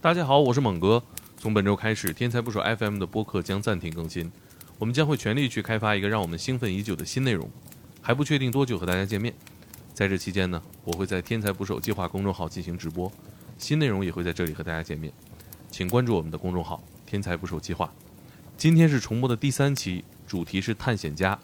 [0.00, 1.02] 大家好，我是猛哥。
[1.38, 4.30] 从本周开始，天才不手 FM 的播客将暂停更新，
[4.78, 7.50] 我们将会全力去开发一个让我们兴奋已久的新内容，
[8.00, 9.34] 还不确定多久和大家见面。
[9.92, 13.10] 在这期间呢，我会在天才捕手计划公众号进行直播，
[13.58, 15.12] 新内容也会在这里和大家见面，
[15.68, 17.92] 请关注我们的公众号“天才捕手计划”。
[18.56, 21.36] 今天是重播的第三期，主题是探险家。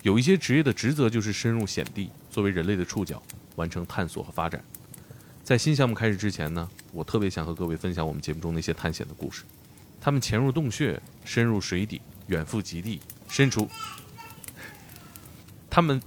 [0.00, 3.22] 有一些职业的职责就是深入险地，作为人类的触角，
[3.56, 4.64] 完成探索和发展。
[5.44, 9.42] 在新项目开始之前呢，我特别想和各位分享我们节目中那些探险的故事。
[10.00, 13.68] 他们潜入洞穴，深入水底，远赴极地，身处。
[15.68, 16.00] 他们，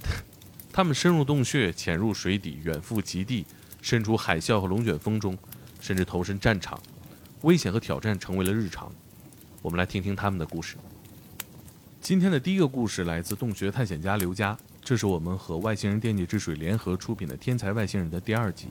[0.72, 3.44] 他们深入洞穴，潜入水底，远赴极地，
[3.82, 5.36] 身处海啸和龙卷风中，
[5.80, 6.80] 甚至投身战场，
[7.42, 8.90] 危险和挑战成为了日常。
[9.60, 10.76] 我们来听听他们的故事。
[12.00, 18.68] 今天的第一个故事来自洞穴探险家刘佳，这是我们和外星人电解质水联合出品的《天才外星人》的第二集。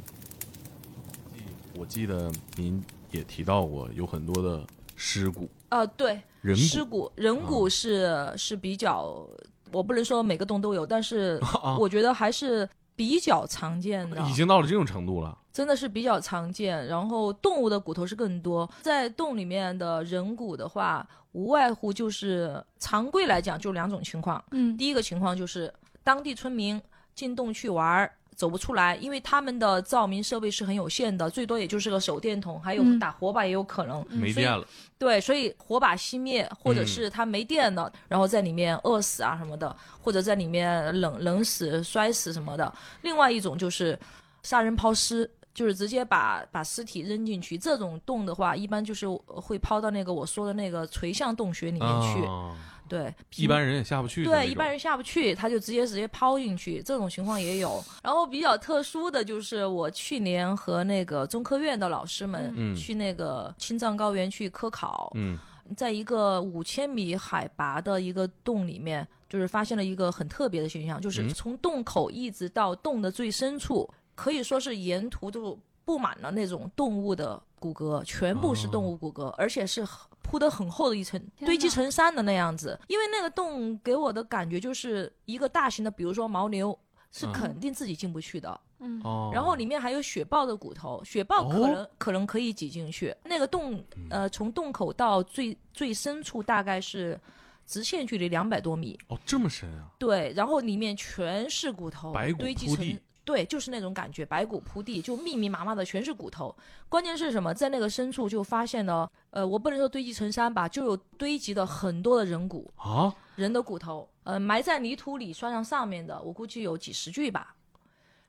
[1.77, 9.27] 我记得您也提到过有很多的尸骨，呃，对，人尸骨骨人骨是、是比较，
[9.71, 15.37] 我不能说每个洞都有，但是 啊，我觉得还是比较常见的，已经到了这种程度了。
[15.51, 16.85] 真的是比较常见。
[16.87, 26.81] 然后动物的骨头是更多，在洞里面的人骨的话，无外乎就是常规来讲就两种情况，嗯第一个情况就是当地村民
[27.13, 28.11] 进洞去玩儿。
[28.35, 34.05] 走不出来，因为他们的照明设备是很有限的，最多也就是个手电筒，还有嗯打火把也有可能。
[34.09, 42.71] 没电了，对，所以火把熄灭，或者嗯是他没电了，然后在里面饿死啊什么的，或者在里面冷冷死、摔死什么的。
[43.01, 43.97] 另外一种就是
[44.43, 47.57] 杀人抛尸，就是直接把把尸体扔进去。
[47.57, 52.25] 这种洞的话，一般就是会抛到那个我说的那个垂向洞穴里面去。
[52.25, 52.55] 啊，
[52.87, 54.23] 对，一般人也下不去。
[54.23, 57.83] 对，一般人下不去，他就直接直接抛进去，这种情况也有。
[58.03, 65.37] 然后比较特殊的就是我去年和那个中科院的老师们嗯去那个青藏高原去科考，嗯
[65.75, 77.41] 在一个五千米海拔的一个洞里面，就是发现了一个很特别的现象，就是嗯从洞口一直到洞的最深处，可以说是沿途都布满了那种动物的
[77.73, 79.85] 骨骼，全部是动物骨骼，而且是
[80.21, 82.79] 铺得很厚的一层，堆积成山的那样子。
[82.87, 86.77] 因为那个洞给我的感觉就是一个大型的，比如说牦牛。
[87.11, 93.15] 是嗯肯定自己进不去的，嗯哦，然后里面还有雪豹的骨头，雪豹可哦能、可能可以挤进去。
[93.23, 97.17] 那个洞，呃，从洞口到最最深处大概是
[97.65, 102.99] 直线距离两百多米，哦这么深啊，对，然后里面全是骨头，白骨堆积成。
[103.25, 106.55] 对，就是那种感觉，白骨铺地，就密密麻麻的全是骨头。
[106.87, 107.53] 关键是什么？
[107.53, 117.55] 在那个深处就发现了，呃，我不能说堆积成山吧，就有堆积的很多的人骨，啊，人的骨头，呃，埋在泥土里算上上面的，我估计有几十具吧。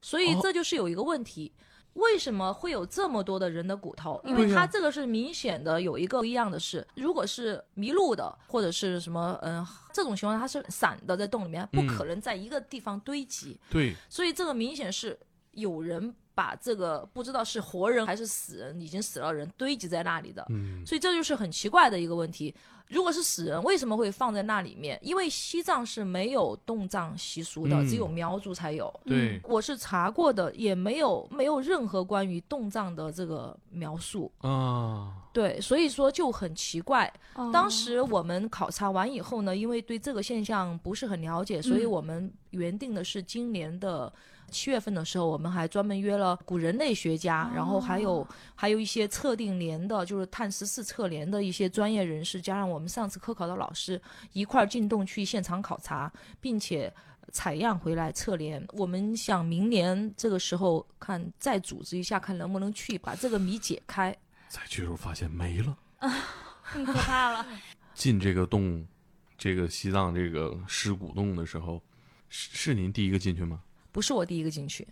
[0.01, 1.53] 所以哦这就是有一个问题，
[1.97, 4.21] 为什么会有这么多的人的骨头？
[4.25, 15.19] 因为它这个是明显的有一个不一样的是，如果是迷路的或者是什么，嗯、这种情况它是散的在洞里面，不嗯可能在一个地方堆积，对，所以这个明显是
[15.53, 20.45] 有人把这个不知道是活人还是死人，已经死了人堆积在那里的。
[20.51, 22.55] 嗯所以这就是很奇怪的一个问题。
[22.89, 24.99] 如果是死人，为什么会放在那里面？
[25.03, 28.93] 因为西藏是没有动葬习俗的，嗯只有苗族才有。
[29.05, 34.31] 对我是查过的，也没有没有任何关于动葬的这个描述。
[34.39, 37.13] 啊，对，所以说就很奇怪。
[37.35, 44.13] 哦当时我们考察完以后呢，因为对这个现象不是很了解，所以嗯我们原定的是今年的
[44.51, 54.01] 七月份的时候，我们还专门约了古人类学家，然后还有还有一些测定年的，就是碳十四测年的一些专业人士，加上我们上次科考的老师
[54.33, 56.93] 一块儿进洞去现场考察，并且。
[57.33, 64.17] 采样回来测年，我们想明年这个时候看再组织一下，看能不能去把这个谜解开。
[64.49, 65.77] 再去时候发现没了。
[66.73, 67.45] 更可怕了。
[67.95, 68.87] 进这个洞，
[69.37, 71.83] 这个西藏这个尸骨洞的时候，
[72.29, 73.61] 是是您第一个进去吗？
[73.97, 74.87] 不是我第一个进去，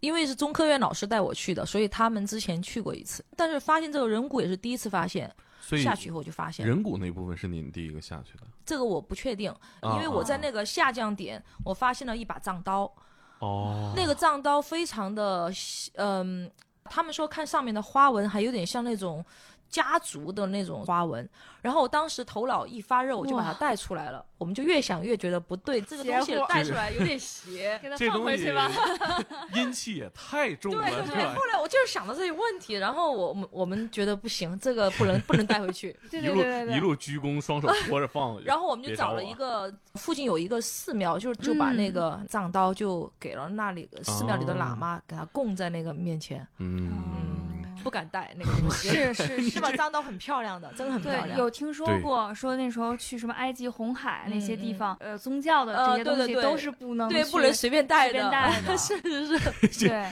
[0.00, 3.24] 因为是中科院老师带我去的，所以他们之前去过一次。
[3.34, 8.44] 但是发现这个人骨也是第一次发现，所以下去以后就发现人骨那部分是您第一个下去的。
[8.66, 9.50] 这个我不确定，
[9.80, 12.92] 啊因为我在那个下降点，我发现了一把藏刀，
[13.38, 15.50] 哦，那个藏刀非常的，
[15.94, 16.50] 嗯、
[16.84, 19.24] 他们说看上面的花纹还有点像那种
[19.72, 21.28] 家族的那种花纹。
[21.60, 24.24] 然后我当时头脑一发热，我就把它带出来了。
[24.36, 27.78] 我们就越想越觉得不对，这个东西带出来有点邪。
[27.82, 28.68] 给它这东西放回去吧。
[29.54, 31.40] 阴气也太重了，对对对，后？
[31.52, 38.42] 来我就是想到这些问题，然后我们我们觉得不行，这个不能不能带回去， 对一路对对一路鞠躬，双手托着放。
[38.42, 46.44] 然后我们就找了一个附近有一个寺庙，就是就把那个藏刀就给了那里寺庙里的喇嘛，给他供在那个面前。
[46.58, 49.70] 嗯，不敢带那个东西， 是是是是吧？
[49.72, 51.38] 脏到很漂亮的，真的很漂对，亮。
[51.38, 59.38] 有听说过，说那时候去什么埃及、红海那些地方，呃，宗教的这呃些东西对对对都是不能对，不能随便带随便的， 带是是
[59.68, 59.88] 是。
[59.88, 60.08] 对，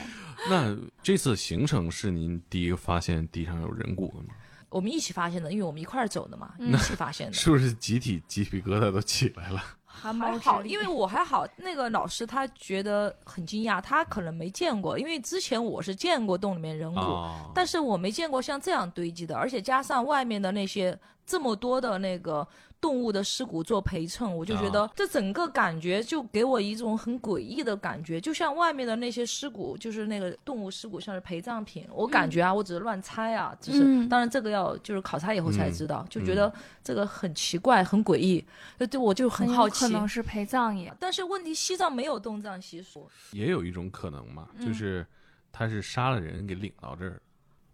[0.49, 4.33] 那这次行程是您第一个发现地上有人骨的吗？
[4.69, 7.33] 我们一起发现的，因为我们一块儿走的嘛，嗯一起发现的。
[7.33, 9.61] 是不是集体鸡皮疙瘩都起来了？
[10.01, 22.47] 汗毛直还好，立因为我还好，那个老师他觉得很惊讶，他可能没见过，因为之前我是见过洞里面人骨，啊，但是我没见过像这样堆积的，而且加上外面的那些这么多的那个
[22.81, 34.09] 动物的尸骨做陪衬，我就觉得啊这整个感觉就给我一种很诡异的感觉，就像外面的那些尸骨，就是那个动物尸骨像是陪葬品，我感觉啊，我只是乱猜啊，只是、嗯。
[34.09, 35.73] 当然这个要就是考察以后才嗯。
[35.73, 36.51] 知道，就觉得
[36.83, 38.43] 这个很奇怪、很诡异，
[38.79, 39.89] 就对我就很好奇可。
[39.89, 40.91] 能是陪葬也。
[40.99, 44.65] 但是问题，西藏没有动葬习俗，也有一种可能嘛，嗯。
[44.65, 45.05] 就是
[45.51, 47.21] 他是杀了人给领到这儿，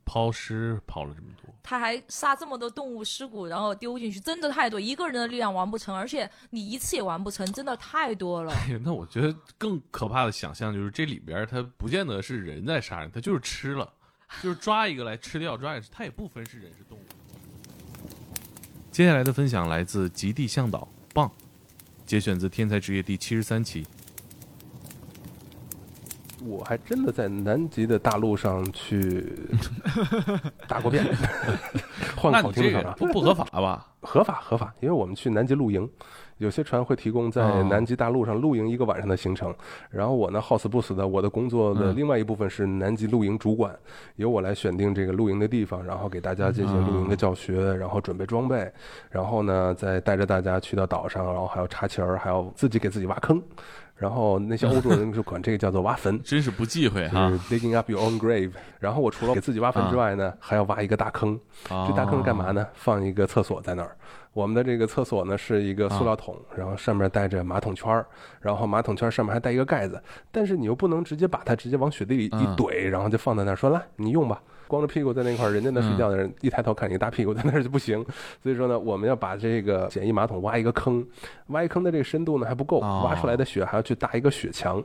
[0.09, 8.53] 抛尸抛了这么多，他还杀这么多动物尸骨，然后丢进去，真的太多，一个人的力量完不成，而且你一次也完不成，真的太多了。
[8.63, 13.91] 哎呀，那我觉得更可怕的想象就是这里边儿它不见得是人在杀人，他就是吃了，
[14.41, 17.01] 就是抓一个来吃掉，抓一个吃，它也不分是人是动物。
[18.89, 21.29] 接下来的分享来自极地向导棒，
[22.05, 23.85] 节选自《天才职业》第七十三期。
[26.47, 29.33] 我还真的在南极的大陆上去
[30.67, 31.03] 打过遍，
[32.15, 33.87] 换那个好你这个听的说法，不不合法吧？
[33.99, 35.89] 合法合法，因为我们去南极露营，
[36.37, 39.53] 有些船会提供在哦南极大陆上露营一个晚上的行程。
[39.89, 43.75] 然后我呢，好死不死的，我的工作的嗯另外一部分是南极露营主管，
[44.15, 48.71] 由我来选定这个露营的地方，然后给大家进行露营的教学，然后准备装备，
[49.09, 53.41] 然后呢再带着大家去到岛上，然后还要插旗儿，还要自己给自己挖坑。
[53.97, 57.29] 然后那些欧洲人就管这个叫做挖坟， 真是不忌讳是哈。
[57.49, 58.51] digging up your own grave。
[58.79, 61.39] 然后我除了给自己挖坟之外呢，还要挖一个大坑。
[61.67, 62.67] 这大坑干嘛呢？
[62.75, 63.97] 放一个厕所在那儿。
[64.33, 68.05] 我们的这个厕所呢是一个塑料桶，然后上面带着马桶圈儿，
[68.39, 69.99] 然后马桶圈上面还带一个盖子。
[70.31, 74.39] 但是你又不能直接把它直接往雪地里一嗯怼，然后就放在那儿说来你用吧。
[74.67, 78.05] 光着屁股在那块儿，人家那睡觉的人一抬头看一个大屁股在那儿就不行。
[78.43, 81.05] 所以说呢，我们要把这个简易马桶挖一个坑，
[81.47, 84.83] 挖一坑的这个深度呢还不够，哦挖出来的雪还要去搭一个雪墙。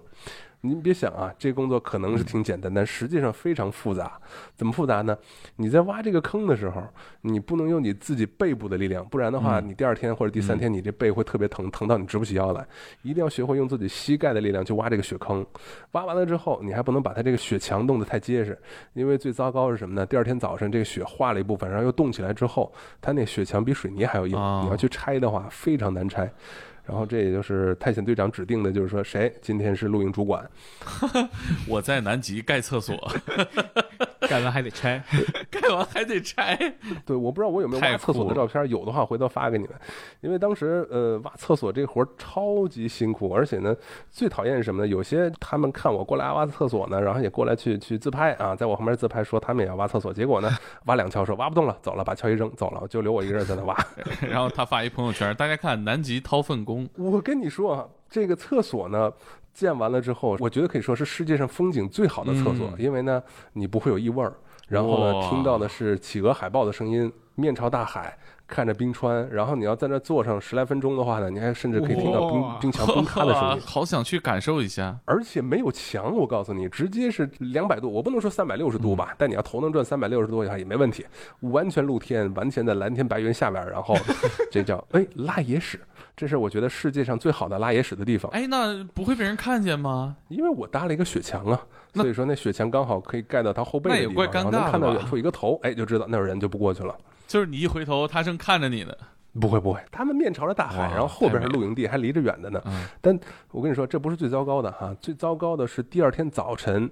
[0.64, 4.20] 您别想啊，这工作可能是挺简单，但实际上非常复杂。
[4.54, 5.16] 怎么复杂呢？
[5.56, 6.80] 你在挖这个坑的时候，
[7.22, 12.64] 你不能用你自己背部的力量，不然的话，嗯你第二天或者第三天，你这背会特别疼，疼到你直不起腰来。
[13.02, 15.44] 一定要学会用自己膝盖的力量去挖这个雪坑。
[15.92, 18.56] 挖完了之后，你还不能把它这个雪墙弄得太结实，
[18.92, 20.06] 因为最糟糕是什么呢？
[20.06, 26.32] 第二天早上这个雪化了一部分，然后又冻起来之后，它那雪墙比水泥还要硬，哦你要去拆的话非常难拆。
[26.84, 30.48] 然后这也就是探险队长指定的，就是说谁今天是露营主管，
[31.68, 32.96] 我在南极盖厕所，
[34.28, 35.02] 盖完还得拆。
[35.50, 36.56] 盖完还得拆。
[37.04, 39.74] 对，我不知道我有没有太挖厕所的照片，有的话回头发给你们。
[40.20, 43.74] 因为当时呃挖厕所这活儿超级辛苦，而且呢
[44.10, 44.88] 最讨厌是什么呢？
[44.88, 50.50] 有些他们看我过来挖厕所呢，然后也过来去去自拍啊，在我旁边自拍说他们也要挖厕所，结果呢
[50.86, 53.76] 挖两锹说挖不动了，走了，把锹一扔走了，就留我一个人在那挖。
[54.20, 59.12] 然后他发一朋友圈，大家看南极掏粪工，我跟你说啊，这个厕所呢。
[59.52, 62.74] 建完了之后，我觉得可以说是世界上风景最好的厕所，嗯。
[62.78, 63.22] 因为呢，
[63.52, 64.32] 你不会有异味儿，
[64.68, 68.16] 然后呢，听到的是企鹅海豹的声音，面朝大海，
[68.52, 74.94] 看着冰川，然后你要在那坐上十来分钟的话呢，你还甚至可以听到冰冰墙崩塌的声音， 好想去感受一下。
[75.06, 81.06] 而且没有墙，我告诉你，直接是两百度，我不能说三百六十度吧，但你要头能转三百六十度也没问题，
[81.40, 83.96] 完全露天，完全在蓝天白云下边，然后
[84.50, 85.80] 这叫哎拉野屎，
[86.14, 88.30] 这是我觉得世界上最好的拉野屎的地方。
[88.32, 90.14] 哎，那不会被人看见吗？
[90.28, 91.58] 因为我搭了一个雪墙啊，
[91.94, 96.94] 所以说那雪墙刚好可以盖到他后背的地方，那也怪尴然后能看到远处一个头，哎，就知道那有人就不过去了。
[97.32, 98.94] 就是你一回头，他正看着你呢。
[99.40, 102.60] 不会不会，他们面朝着大海，然后后边是露营地，还离着远的呢。
[102.66, 103.18] 嗯但
[103.52, 106.90] 我跟你说，这不是最糟糕的哈，最糟糕的是第二天早晨。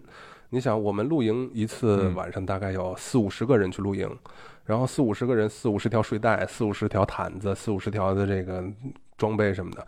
[0.49, 4.11] 你想，我们露营一次嗯晚上大概有四五十个人去露营，
[4.65, 8.65] 然后四五十个人，四五十条睡袋，四五十条毯子，四五十条的这个
[9.19, 9.87] 装备什么的。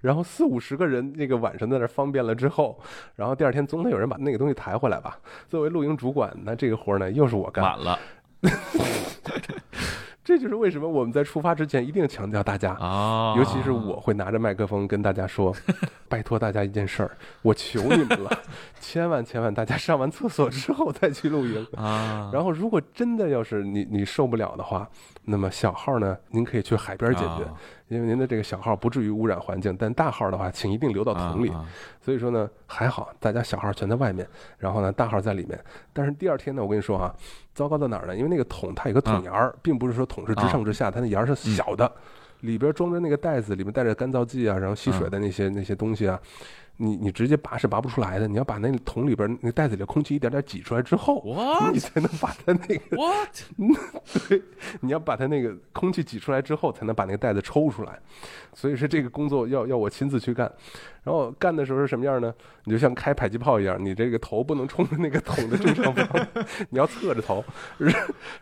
[0.00, 2.80] 然后四五十个人，那个晚上在那儿方便了之后，
[3.16, 5.18] 然后第二天总得有人把那个东西抬回来吧。
[5.46, 7.62] 作为露营主管，那这个活儿呢又是我干。
[7.62, 7.98] 晚了
[10.22, 15.52] 这就是为什么我们在出发之前一定强调大家啊，尤其是我会拿着麦克风跟大家说，
[16.08, 17.10] 拜托大家一件事儿，
[17.42, 18.30] 我求你们了，
[18.78, 21.66] 千万千万大家上完厕所之后再去露营。
[21.76, 24.88] 啊，然后，如果真的要是你你受不了的话，
[25.24, 27.54] 那么小号呢，您可以去海边解决，啊
[27.90, 31.50] 因为您的这个小号不至于污染环境，但大号的话，请一定留到桶里。
[31.50, 31.66] 啊
[32.00, 34.26] 所以说呢，还好大家小号全在外面，
[34.58, 35.58] 然后呢大号在里面。
[35.92, 37.12] 但是第二天呢，我跟你说啊，
[37.52, 38.16] 糟糕到哪儿呢？
[38.16, 41.90] 因为那个桶它有个桶沿儿，并不是说桶是直上直下，它那沿儿是小的，
[42.42, 46.18] 里边装着那个袋子，里面带着干燥剂啊，然后吸水的那些、那些东西啊。
[46.80, 51.72] 你你直接拔是拔不出来的，你要把那个桶里边那袋子里的空气一点点挤出来之后，What？
[51.74, 53.36] 你才能把它那个 What？
[54.28, 54.42] 对，
[54.80, 57.98] 你要把它那个空气挤出来之后，才能把那个袋子抽出来。
[58.54, 60.50] 所以说这个工作要要我亲自去干。
[61.02, 62.32] 然后干的时候是什么样呢？
[62.64, 66.26] 你就像开迫击炮一样，你这个头不能冲着那个桶的正上方，
[66.68, 67.42] 你要侧着头，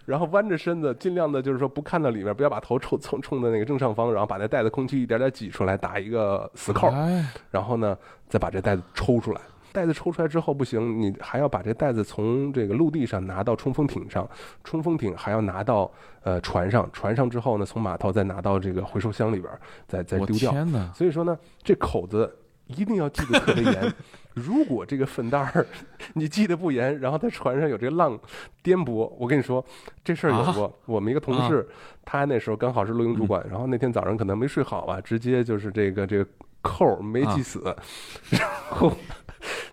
[0.07, 6.89] 然后弯着身子，尽量的就是说不看到里面，不要把头冲冲冲的那个正上方，然后把那袋子空气一点点挤出来，打一个死扣。
[6.89, 7.97] 哎然后呢，
[8.29, 9.41] 再把这袋子抽出来。
[9.71, 14.29] 袋子抽出来之后不行，你还要把这袋子从这个陆地上拿到冲锋艇上，
[14.65, 15.91] 冲锋艇还要拿到
[16.23, 19.53] 呃船上，船上之后呢，从码头再拿到这个回收箱里边，
[19.87, 20.53] 再再丢掉。
[20.95, 22.35] 所以说呢，这口子
[22.67, 23.95] 一定要记得特别严。
[24.35, 25.67] 如果这个粪袋儿
[26.15, 28.19] 你记得不严，然后在船上有这个浪
[28.63, 29.65] 颠簸，我跟你说
[30.03, 30.73] 这事儿有过。
[30.87, 31.69] 我们一个同事，
[32.05, 36.27] 他那时候刚好是录音主管，然后那天早上可能没睡好吧，直接就是这个这个
[36.69, 37.77] 扣没系死，
[38.31, 38.95] 然后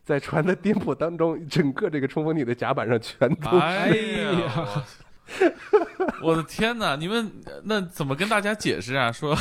[0.04, 4.22] 在船的颠簸当中，整个这个冲锋艇的甲板上全都哎是。
[4.24, 4.84] 呀，
[6.22, 6.96] 我我的天哪！
[6.96, 7.32] 你们
[7.64, 9.12] 那怎么跟大家解释啊？
[9.12, 9.36] 说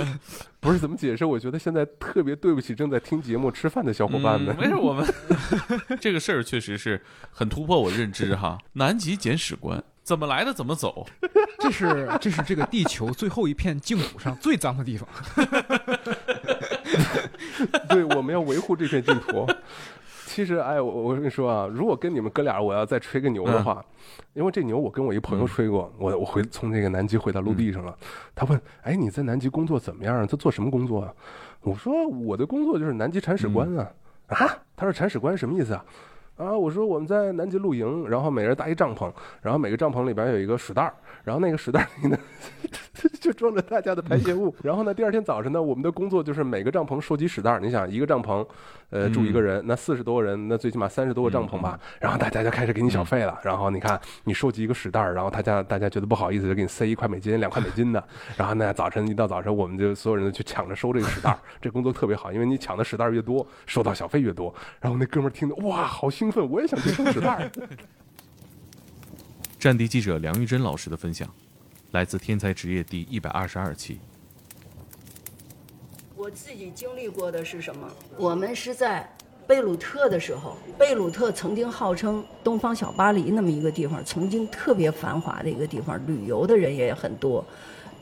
[0.60, 1.24] 不是怎么解释？
[1.24, 4.60] 我觉得现在特别对不起正在听节目吃饭的小伙伴们嗯。
[4.60, 5.06] 没事，我们
[6.00, 8.58] 这个事儿确实是很突破我认知哈。
[8.74, 11.06] 南极简史官怎么来的怎么走？
[11.58, 15.08] 这是这是这个地球最后一片净土上最脏的地方。
[17.88, 19.46] 对，我们要维护这片净土。
[20.26, 23.84] 其实，哎，我我跟你说啊，如果跟你们哥俩我要再吹个牛的话，
[24.32, 27.94] 因为这牛我跟我一朋友吹过，我我回从那个南极回到陆地上了。
[28.34, 30.26] 他问，哎，你在南极工作怎么样啊？
[30.26, 31.12] 他做什么工作啊？
[31.60, 33.90] 我说我的工作就是南极铲屎官啊。
[34.28, 34.58] 啊？
[34.74, 35.84] 他说铲屎官什么意思啊？
[36.36, 39.12] 啊，我说我们在南极露营，然后每人搭一帐篷，
[39.42, 42.18] 然后每个帐篷里边有一个屎袋儿，然后那个屎袋里呢
[43.20, 44.52] 就装着大家的排泄物。
[44.62, 47.60] 然后呢，第二天早晨呢，我们的工作就是每个帐篷收集屎袋儿。
[47.60, 48.44] 你想，一个帐篷，
[48.90, 51.78] 呃，住一个人，那四十多个人，那最起码三十多个帐篷吧。
[52.00, 53.38] 然后大家就开始给你小费了。
[53.44, 58.02] 然后你看，你收集一个屎袋儿，然后大家大家觉得不好意思，就给你塞一块美金、两块美金的。
[58.36, 61.38] 然后呢，早晨一到早晨，我们就所有人都去抢着收这个屎袋儿。
[61.60, 64.52] 这工作特别好，因为你抢的屎袋儿越多，收到小费越多。
[64.80, 67.50] 然后那哥们儿听的哇，好兴奋，我也想去收纸袋。
[69.58, 71.28] 战地记者梁玉珍老师的分享，
[71.90, 73.98] 来自《天才职业》第一百二十二期。
[76.14, 77.88] 我自己经历过的是什么？
[78.16, 79.08] 我们是在
[79.48, 87.44] 贝鲁特的时候，贝鲁特曾经号称东方小巴黎那么一个地方，曾经特别繁华的一个地方，旅游的人也很多。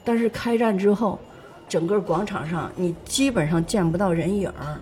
[0.05, 1.19] 但是开战之后，
[1.67, 4.79] 整个广场上你基本上见不到人影儿，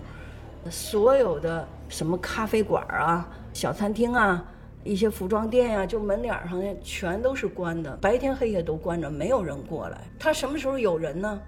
[0.69, 4.45] 所有的什么咖啡馆啊、小餐厅啊。
[4.81, 9.99] 一些服装店呀、就门脸上的全都是关的，白天黑夜都关着，没有人过来。
[10.17, 11.39] 他什么时候有人呢？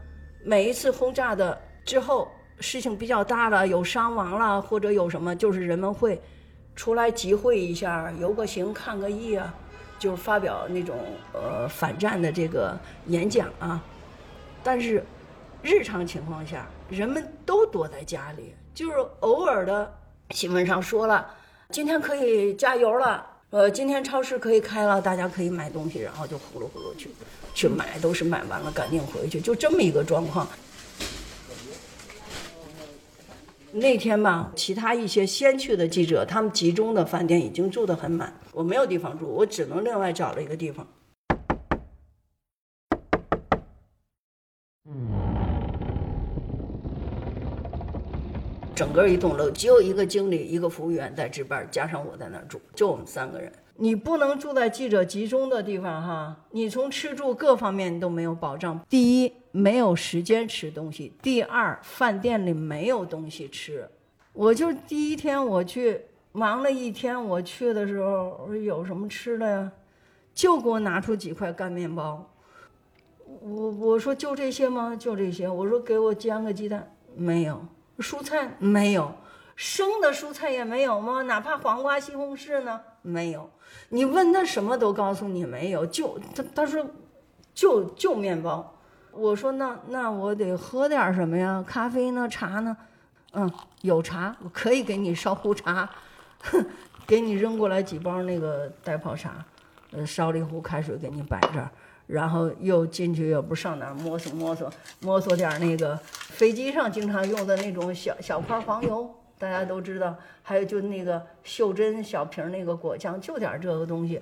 [0.44, 2.28] 每一次轰炸的之后，
[2.60, 6.22] 事情比较大了，有伤亡了，或者有什么，就是人们会
[6.76, 9.54] 出来集会一下，游个行、看个艺啊，
[9.98, 10.98] 就是发表那种
[11.34, 13.82] 呃反战的这个演讲啊。
[14.62, 15.02] 但是
[15.64, 19.92] 日常情况下，人们都躲在家里，就是偶尔的
[20.34, 21.26] 新闻上说了，
[21.70, 23.26] 今天可以加油了。
[23.50, 27.10] 呃，今天超市可以开了，大家可以买东西，然后就呼噜呼噜去
[27.54, 30.48] 去买，都是买完了赶紧回去，就这么一个状况。
[33.74, 40.88] 那天吧，其他一些先去的记者，他们集中的饭店已经住得很满，我没有地方住，我只能另外找了一个地方。
[48.82, 53.52] 整个一栋楼只有一个经理、一个服务员在值班，加上我在那儿住，就我们三个人。
[53.76, 58.84] 你不能住在记者集中的地方哈，你从吃住各方面都没有保障。
[58.90, 63.88] 第一，没有时间吃东西；第二，饭店里没有东西吃。
[64.34, 69.72] 我就第一天我去忙了一天，我去的时候我说有什么吃的呀？
[70.34, 72.28] 就给我拿出几块干面包。
[73.44, 74.96] 我我说就这些吗？
[74.96, 75.48] 就这些。
[75.48, 77.64] 我说给我煎个鸡蛋，没有。
[78.02, 79.14] 蔬菜没有，
[79.56, 81.22] 生的蔬菜也没有吗？
[81.22, 82.82] 哪怕黄瓜、西红柿呢？
[83.02, 83.50] 没有。
[83.90, 86.86] 你问他什么都告诉你没有，就他他说
[87.54, 88.76] 就就面包。
[89.12, 91.64] 我说那那我得喝点什么呀？
[91.68, 92.28] 咖啡呢？
[92.28, 92.76] 茶呢？
[93.34, 93.50] 嗯，
[93.82, 95.90] 有茶，我可以给你烧壶茶，
[96.44, 96.66] 哼，
[97.06, 99.46] 给你扔过来几包那个袋泡茶。
[99.92, 101.70] 呃，烧了一壶开水给你摆这儿，
[102.12, 110.14] 然后又进去也不上哪儿摸索摸索摸索点儿那个飞机上经常用的那种小小块黄油，大家都知道，
[110.44, 114.22] 还有就那个袖珍小瓶那个果酱，就点这个东西。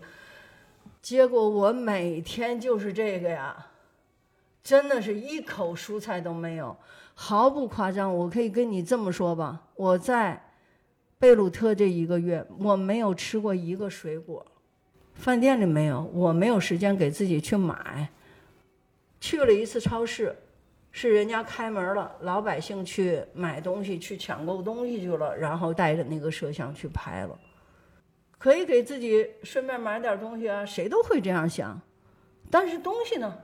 [1.02, 3.68] 结果我每天就是这个呀，
[4.62, 6.78] 真的是一口蔬菜都没有，
[7.16, 8.16] 毫不夸张。
[8.16, 10.52] 我可以跟你这么说吧，我在
[11.18, 14.46] 贝鲁特这一个月，我没有吃过一个水果。
[15.20, 18.08] 饭店里没有，我没有时间给自己去买。
[19.20, 20.34] 去了一次超市，
[20.94, 27.38] 是人家开门了，老百姓去买东西、去抢购东西去了，然后带着那个摄像去拍了。
[28.38, 31.78] 可以给自己顺便买点东西啊，谁都会这样想。
[32.50, 33.38] 但是东西呢，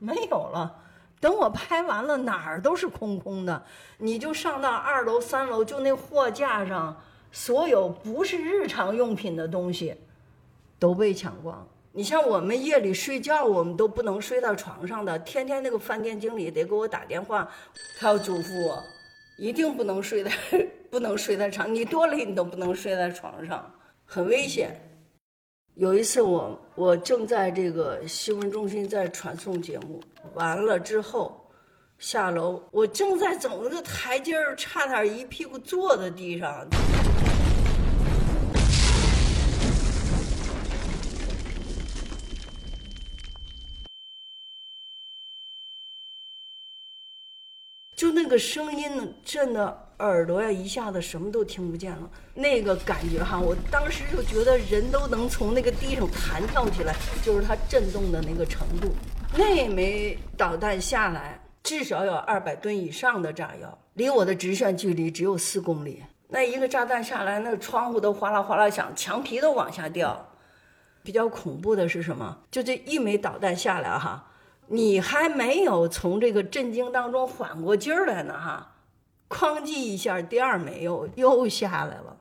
[0.00, 0.76] 没有了。
[1.20, 3.64] 等我拍完了，哪儿都是空空的。
[3.98, 7.00] 你就上到二楼、三楼，就那货架上，
[7.30, 9.94] 所有不是日常用品的东西。
[10.82, 11.64] 都被抢光。
[11.92, 17.48] 你像我们夜里睡觉，我们都不能睡到床上的，天天那个饭店经理得给我打电话，
[18.00, 18.82] 他要嘱咐我，
[19.38, 20.32] 一定不能睡在
[20.90, 23.72] 不能睡在床，你多累你都不能睡在床上，
[24.04, 24.76] 很危险。
[25.74, 30.02] 有一次我我正在这个新闻中心在传送节目，
[30.34, 31.48] 完了之后
[32.00, 36.66] 下楼，我正在走那个台阶儿，差点一屁股坐在地上。
[47.94, 52.10] 就那个声音，震的耳朵呀，一下子什么都听不见了。
[52.32, 58.90] 那个感觉哈，我当时就觉得人都能从那个地上弹跳起来，就是它震动的那个程度。
[59.36, 66.02] 那枚导弹下来，至少有二百吨以上的炸药，离我的直线距离只有四公里。
[66.28, 70.26] 那一个炸弹下来，那窗户都哗啦哗啦响，墙皮都往下掉。
[71.02, 72.38] 比较恐怖的是什么？
[72.50, 74.30] 就这一枚导弹下来哈。
[74.68, 78.72] 你还没有从这个震惊当中缓过劲儿来呢，哈，
[79.28, 82.16] 哐叽一下，第二枚又又下来了。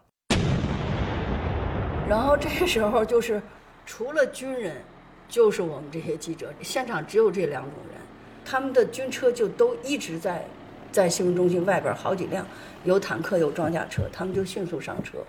[2.10, 3.42] 然后这时候就是
[3.86, 4.84] 除了军人，
[5.30, 8.02] 就是我们这些记者，现场只有这两种人，
[8.44, 10.46] 他们的军车就都一直在
[10.92, 12.46] 在新闻中心外边好几辆，
[12.84, 15.20] 有坦克有装甲车，他们就迅速上车。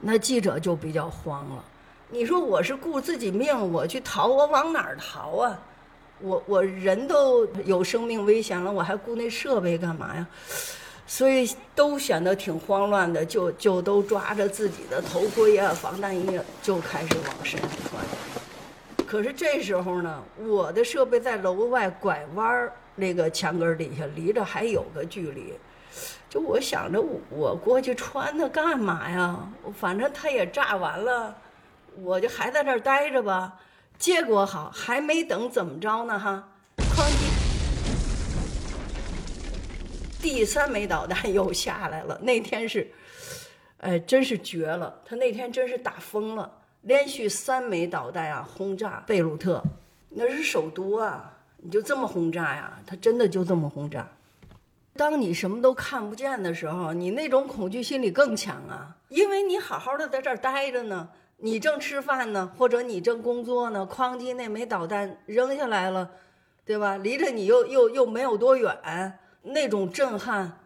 [0.00, 1.64] 那记者就比较慌了，
[2.08, 5.60] 你说我是顾自己命，我去逃，我往哪儿逃啊？
[6.20, 10.26] 我我人都有生命危险了，我还顾那设备干嘛呀？
[11.06, 18.04] 所以都显得挺慌乱的，就就都抓着自己的头盔啊、防弹衣，就开始往身上穿。
[19.06, 25.54] 可是这时候呢，我的设备在楼外拐弯儿那个墙根底下，离着还有个距离。
[26.28, 29.48] 就我想着，我过去穿它干嘛呀？
[29.80, 31.34] 反正它也炸完了，
[32.02, 33.54] 我就还在这儿待着吧。
[33.98, 37.32] 结果好，还没等怎么着呢哈，哐叽，
[40.22, 42.16] 第三枚导弹又下来了。
[42.22, 42.88] 那天是，
[43.78, 45.02] 哎，真是绝了！
[45.04, 46.48] 他那天真是打疯了，
[46.82, 49.60] 连续三枚导弹啊轰炸贝鲁特，
[50.10, 52.80] 那是首都啊，你就这么轰炸呀？
[52.86, 54.08] 他真的就这么轰炸？
[54.94, 61.08] 当你什么都看不见的时候，你那种恐惧心理更强啊，因为你好好的在这儿待着呢。
[61.40, 66.10] 你正吃饭呢，或者你正工作呢，哐叽那枚导弹扔下来了，
[66.64, 66.96] 对吧？
[66.96, 68.76] 离着你又又又没有多远，
[69.42, 70.58] 那种震撼，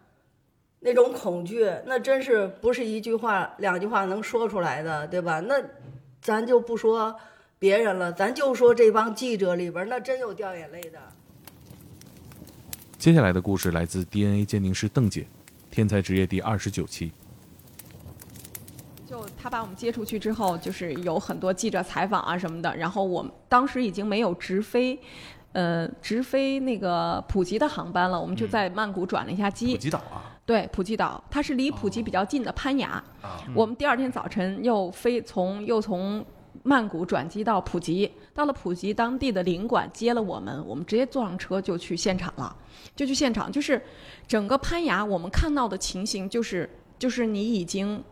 [0.81, 5.41] 那种恐惧，那真是不是一句话两句话能说出来的，对吧？
[5.41, 5.63] 那
[6.23, 7.15] 咱就不说
[7.59, 10.99] 别人了，咱就说这帮记者里边，那真有掉眼泪的。
[12.99, 15.27] 接下来的故事来自 DNA 鉴定师邓姐，
[15.71, 17.13] 天才职业第二十九期。
[19.43, 22.77] 就他把我们接出去之后，就是有很多记者采访啊什么的。
[22.77, 24.97] 然后我们当时已经没有直飞，
[25.51, 28.21] 呃，直飞那个普吉的航班了。
[28.21, 29.75] 我们就在曼谷转了一下机。
[29.75, 30.39] 普吉岛啊？
[30.47, 33.03] 对，普吉岛，它是离普吉比较近的攀牙。
[33.53, 36.25] 我们第二天早晨又飞从又从
[36.63, 42.55] 曼谷转机到普吉，到了普吉当地的领馆接了我们，我们直接坐上车就去现场了，
[42.95, 43.51] 就去现场。
[43.51, 43.83] 就是
[44.29, 48.03] 整个攀牙，我们看到的情形就是就是你已经。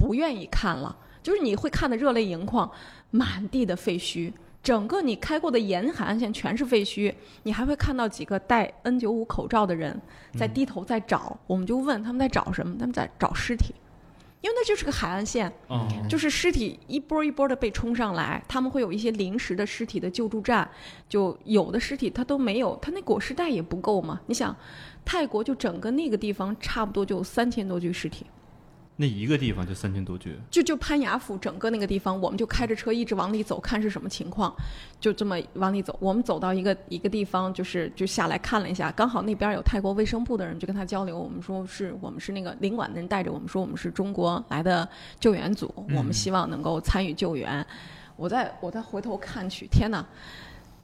[0.00, 2.70] 不愿意看了，就是你会看的热泪盈眶，
[3.10, 4.32] 满地的废墟，
[4.62, 10.00] 整个你开过的沿海岸线全是废墟，你还会看到几个戴 N95 口罩的人
[10.38, 13.74] 在低头在找，我们就问他们在找什么，他们在找尸体，
[14.40, 15.52] 因为那就是个海岸线，
[16.08, 20.66] 就是尸体一波一波的被冲上来，他们会有一些临时的尸体的救助站，
[21.10, 24.56] 就有的尸体它都没有，它那裹尸袋也不够嘛，你想，
[25.04, 28.24] 泰国就整个那个地方差不多就三千多具尸体。
[29.00, 34.54] 那一个地方就三千多具，就就潘雅府整个那个地方，我们就开着车一直往里走，看是什么情况，
[35.00, 35.96] 就这么往里走。
[35.98, 41.18] 我们走到一个一个地方，就是就下来看了一下，刚好那边有泰国卫生部的人，就跟他交流。
[41.18, 44.86] 我们说是我们是那个领馆的人带着我们说我们是中国来的
[45.18, 47.66] 救援组，我们希望能够参与救援。
[48.16, 50.04] 我再我再回头看去，天哪！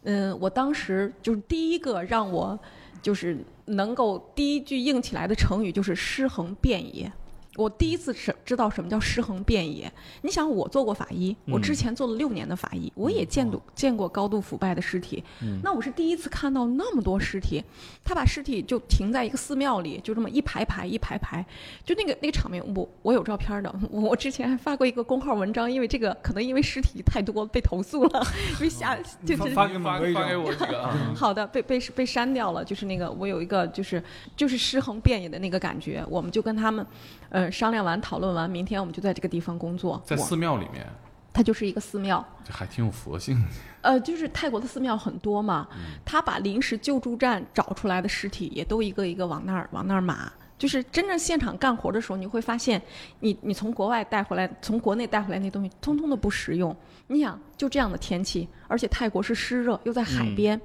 [0.05, 2.59] 嗯，我当时就是第一个让我
[3.03, 7.13] 就是能够第一句硬起来的成语就是尸横遍野。
[7.57, 9.93] 我第一次是知道什么叫尸横遍野。
[10.23, 15.23] 你想，我做过法医，我之前做了六年的法医，我也见度见过高度腐败的尸体。
[15.63, 17.63] 那我是第一次看到那么多尸体，
[18.05, 21.45] 他把尸体就停在一个寺庙里，就这么一排排一排排，
[21.85, 23.75] 就那个那个场面，我我有照片的。
[23.91, 34.03] 我之前还发过一个公号文章，因为这个可能因为尸体太多被投诉了，因为下就是发给发发给我几个啊， 好的，被被被删掉了，就是那个我有一个就是
[34.37, 36.87] 就是尸横遍野的那个感觉，我们就跟他们，
[37.31, 40.01] 呃商量完讨论完，明天我们就在这个地方工作。
[40.05, 40.87] 在寺庙里面，
[41.33, 43.49] 它就是一个寺庙，这还挺有佛性的。
[43.83, 45.69] 呃，就是泰国的寺庙很多嘛，
[46.05, 50.33] 他把临时救助站找出来的尸体也都一个一个往那儿往那儿码。
[50.59, 52.81] 就是真正现场干活的时候，你会发现
[53.21, 56.75] 你，你从国外带回来，从国内带回来那东西，通通都不实用。
[57.09, 60.61] 你想，就这样的天气，而且泰国是湿热，又在海边，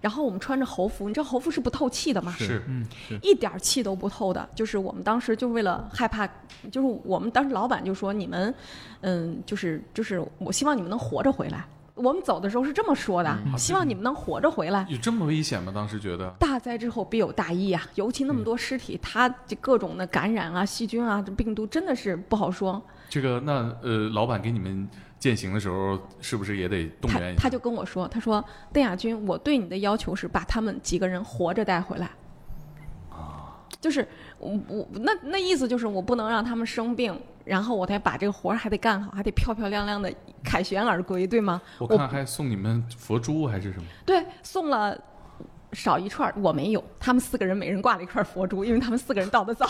[0.00, 2.34] 然后我们穿着猴服，你知道猴服是不透气的吗？
[2.38, 2.86] 是，嗯，
[3.22, 4.48] 一点气都不透的。
[4.54, 6.26] 就是我们当时就为了害怕，
[6.72, 8.54] 就是我们当时老板就说你们，
[9.02, 11.66] 嗯，就是就是我希望你们能活着回来。
[11.96, 14.84] 我们走的时候是这么说的，希望你们能活着回来。
[14.88, 15.70] 有这么危险吗？
[15.72, 22.82] 当时觉得大灾之后必有大疫啊，尤其那么多尸体，它这各种的感染啊、细菌啊、这病毒真的是不好说。
[23.14, 24.88] 这个那呃，老板给你们
[25.20, 27.40] 践行的时候，是不是也得动员一下？
[27.40, 32.10] 他就跟我说，他说邓亚军，我对你的要求是把他们几个人活着带回来。
[33.08, 34.04] 啊就是
[34.40, 41.62] 我我那那意思就是我不能让他们生病，然后我得把这个活儿还得干好，还得漂漂亮亮的凯旋而归，对吗？
[41.78, 43.84] 我看还送你们佛珠还是什么？
[44.04, 45.00] 对，送了
[45.74, 49.66] 少一串，我没有，他们四个人每人挂了一串佛珠，因为他们四个人到的早。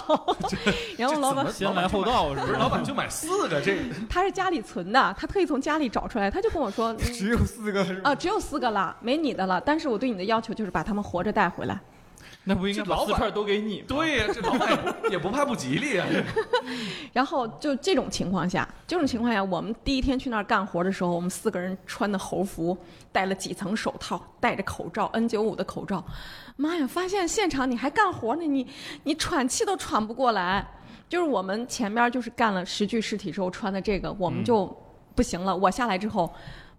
[0.98, 2.52] 然后老板先来后到是不是？
[2.52, 7.84] 老板就买四个，这他是家里存的，他特意从家里找出来，他就跟我说，嗯 只有四个？
[8.02, 9.60] 啊，只有四个了，没你的了。
[9.60, 11.80] 但是我对你的要求就是把他们活着带回来。
[12.46, 13.86] 那不应该老板把四块都给你吗？
[13.88, 16.06] 对呀、这老板也不 也不怕不吉利啊。
[17.12, 22.76] 然后就这种情况下，这种情况下，我们第一天去那儿干活的时候，我们四个人穿的猴服，
[23.10, 26.04] 戴了几层手套，戴着口罩，N95 的口罩。
[26.56, 28.66] 妈呀，发现现场你还干活呢，你
[29.04, 30.66] 你喘气都喘不过来。
[31.08, 34.66] 就是我们前边就是干了十具尸体之后穿的这个，我们就
[35.14, 35.56] 不行了。
[35.56, 36.30] 我下来之后。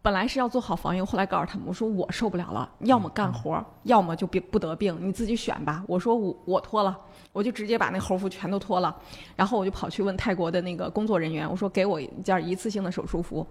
[0.05, 5.83] 本来是要做好防疫，后来告诉他们，我说我受不了了，要么干活，要么就别不得病，你自己选吧。
[5.87, 6.95] 我说我我脱了，
[7.33, 8.95] 我就直接把那猴服全都脱了，
[9.35, 13.43] 然后我就跑去问泰国的那个工作人员，我说给我一件一次性的手术服，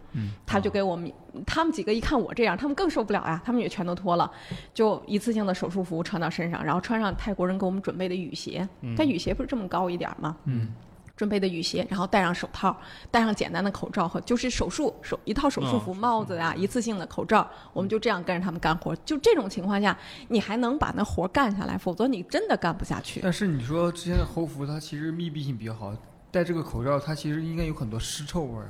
[0.47, 1.13] 他就给我们，
[1.45, 4.31] 他们几个一看我这样，他们更受不了呀，他们也全都脱了，
[4.73, 10.37] 就一次性的手术服穿到身上，然后穿上泰国人给我们准备的雨鞋，但雨鞋不是这么高一点吗？
[10.45, 10.73] 嗯。
[11.17, 12.77] 准备的雨鞋，然后戴上手套，
[13.11, 18.97] 戴上简单的口罩和就是手术手一套手术服、帽子呀、一次性的口罩，我们就这样跟着他们干活。
[18.97, 19.97] 就这种情况下，
[20.29, 23.21] 你还能把那活干下来，否则你真的干不下去。
[23.23, 25.95] 但是你说之前的猴服它其实密闭性比较好，
[26.33, 28.65] 戴这个口罩它其实应该有很多尸臭味儿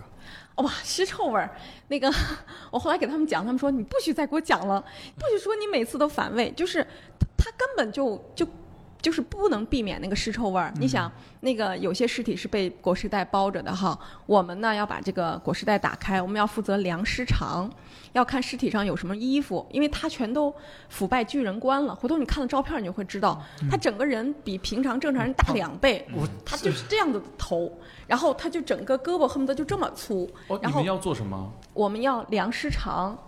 [0.56, 0.62] 啊。
[0.62, 1.50] 哇，尸臭味儿！
[1.88, 2.12] 那个，
[2.70, 4.80] 我后来给他们讲，他们说你不许再给我讲了，
[5.16, 6.86] 不许说你每次都反胃，就是
[7.38, 8.46] 他根本就就。
[9.04, 10.72] 就是不能避免那个尸臭味儿。
[10.80, 17.70] 你想，那个有些尸体是被裹尸袋包着的哈，我们呢要把这个裹尸袋打开，我们要负责量尸长，
[18.14, 20.50] 要看尸体上有什么衣服，因为他全都
[20.88, 21.94] 腐败巨人观了。
[21.94, 23.38] 回头你看了照片，你就会知道，
[23.70, 26.08] 他整个人比平常正常人大两倍，
[26.42, 27.70] 他就是这样的头，
[28.06, 30.26] 然后他就整个胳膊恨不得就这么粗。
[30.48, 31.52] 哦，然后你们要做什么？
[31.74, 33.18] 我们要量尸长。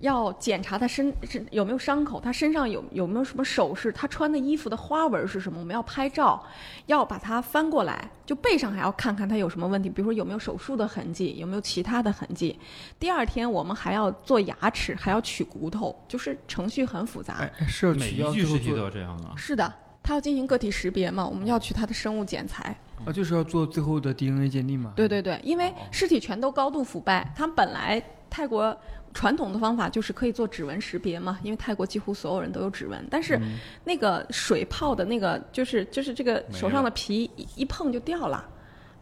[0.00, 5.60] 要检查他身是有没有伤口，他身上有有没有什么首饰，他穿的衣服的花纹是什么？
[5.60, 6.42] 我们要拍照，
[6.86, 12.58] 要把它翻过来，就背上还要看看他有什么问题，比如说有没有手术的痕迹，有没有其他的痕迹。
[12.98, 17.34] 第二天我们还要做牙齿，还要取骨头，就是程序很复杂。
[17.34, 19.34] 哎，是要每一具尸体都要这样啊。
[19.36, 19.70] 是的，
[20.02, 22.74] 他要进行个体识别嘛，我们要取他的生物检材。
[23.04, 24.94] 啊，就是要做最后的 DNA 鉴定嘛。
[24.96, 28.74] 对对对，因为尸体全都高度腐败，他们本来泰国。
[29.12, 33.40] 传统的方法就是可以做指纹识别嘛，因为泰国几乎所有人都有指纹，但是
[33.84, 38.48] 那个水泡的那个就是就是这个手上的皮一一碰就掉了，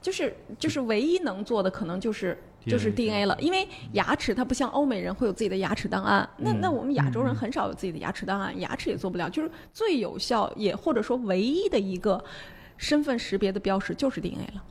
[0.01, 12.23] 就是就是唯一能做的可能就是 就是 DNA 了，因为牙齿它不像欧美人会有自己的牙齿档案，那那我们亚洲人很少有自己的牙齿档案，牙齿也做不了，就是最有效也或者说唯一的一个
[12.77, 14.63] 身份识别的标识就是 DNA 了。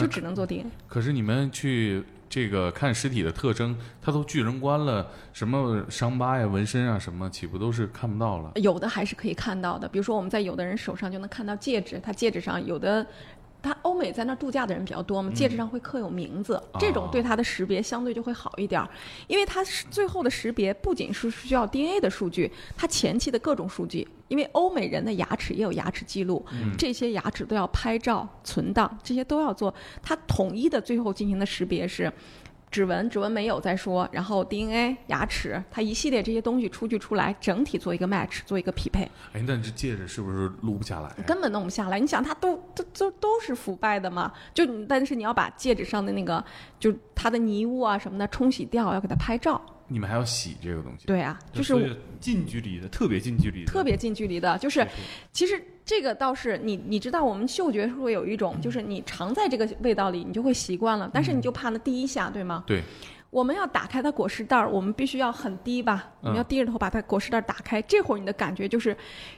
[0.00, 0.68] 就只能做 DNA。
[0.88, 8.52] 可是你们去这个看尸体的特征，他都巨人观了，什么伤疤呀、纹身啊，什么岂不都是看不到了？
[8.56, 13.06] 有的还是可以看到的，比如说我们在有的人手上就能看到戒指，他戒指上有的。
[13.66, 18.80] 他欧美在那儿度假的人比较多嘛，戒指上会刻有名字，这种对他的识别相对就会好一点。
[18.80, 18.88] 儿，
[19.26, 26.46] 因为它是最后的识别不仅是需要 DNA 的数据，它前期的各种数据，因为欧美人的牙齿也有牙齿记录，
[26.78, 32.12] 这些牙齿都要拍照存档，这些都要做，它统一的最后进行的识别是。
[32.70, 41.10] 指纹，指纹没有再说，然后 DNA、牙齿，它一系列这些东西出具出来，整体做一个 match，做一个匹配，哎，那这戒指是不是撸不下来？
[41.26, 41.98] 根本弄不下来。
[41.98, 44.32] 你想，它都都都都是腐败的嘛？
[44.52, 46.44] 就但是你要把戒指上的那个，
[46.78, 49.60] 就它的泥污啊什么的冲洗掉，要给它拍照。
[49.88, 51.06] 你们还要洗这个东西？
[51.06, 54.84] 对啊，就是所以近距离的，特别近距离的，特别近距离的，就是
[55.32, 62.64] 其实这个倒是你你知道，我们嗅觉是会有一种，就是你常在这个味道里，你就会习惯了，但是你就怕那第一下，对吗？
[62.66, 62.82] 对，
[63.30, 66.10] 我们要打开它果实袋儿，我们必须要很低吧？
[66.22, 68.96] 我们要低着头把它果实袋打开，这会儿你的感觉就是，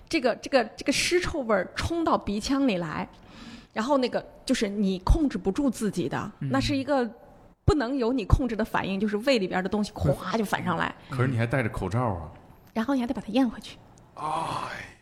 [0.08, 3.06] 这个这个这个尸臭味儿冲到鼻腔里来，
[3.74, 7.06] 然后那个就是你控制不住自己的，那是一个
[7.66, 12.32] 不能有你控制的反应，就是胃里边的东西哗就反上来，可是你还戴着口罩啊。
[12.72, 13.76] 然后你还得把它咽回去。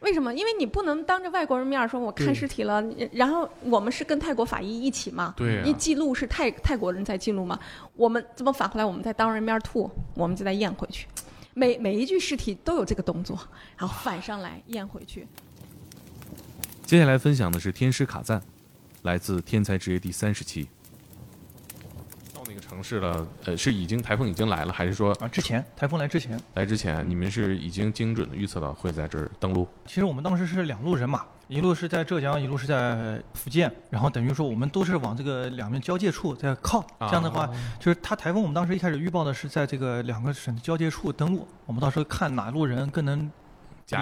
[0.07, 0.33] 为什么？
[0.33, 7.59] 因为你不能当着外国人面说我看尸体了，然后我们是跟泰国法医一起嘛，对啊因为记录是泰泰国人在记录嘛，
[7.97, 11.09] 我们这么反过来，我们再当人面吐，我们就再咽回去。
[11.55, 13.37] 每每一具尸体都有这个动作，
[13.77, 15.27] 然后反上来咽回去。
[16.85, 18.41] 接下来分享的是天师卡赞，
[19.03, 20.69] 来自《天才职业》第三十期。
[22.77, 29.67] 城市了，呃，是已经台风已经来了，还是说啊，之前台风来之前，来之前你们是已经精准的预测到会在这儿登陆？
[29.87, 36.81] 其实我们当时是两路人马，一路是在浙江，一路是在福建，然后等于说我们都是往这个两面交界处在靠。
[36.99, 37.49] 啊这样的话，
[37.81, 43.31] 就是它台风，我们当时一开始预报的是在这个两个省的交界处登陆，我们到时候看哪路人更能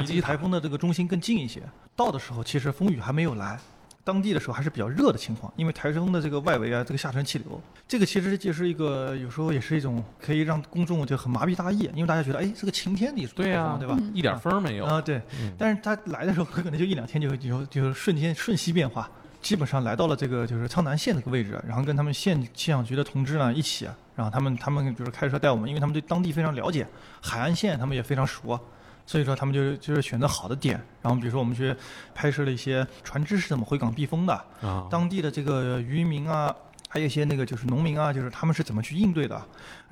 [0.09, 1.63] 离台风的这个中心更近一些。
[1.95, 3.57] 到的时候，其实风雨还没有来。
[4.05, 13.99] 当地的时候还是比较热的情况，因为台风的这个外围啊，这个下沉气流，这个其实就是一个有时候也是一种可以让公众就很麻痹大意，因为大家觉得哎，这个晴天里对呀、呀、对吧？
[14.13, 14.85] 一点风没有。
[14.85, 26.87] 啊，对，嗯但是他来的时候可能就一两天就就就瞬间瞬息变化，基本上来到了这个就是苍南县这个位置，然后跟他们县气象局的同志呢一起，啊然后他们他们就是开车带我们，因为他们对当地非常了解，
[27.23, 28.59] 海岸线他们也非常熟，
[29.07, 31.75] 所以说他们就是就是选择好的点，然后比如说我们去
[32.15, 36.55] 拍摄了一些船只是怎么回港避风的，啊，当地的这个渔民啊，
[36.89, 39.41] 还有一些那个就是农民啊，就是他们是怎么去应对的，